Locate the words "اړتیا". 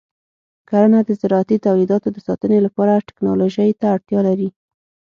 3.95-4.19